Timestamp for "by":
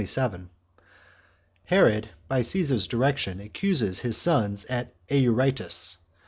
2.27-2.41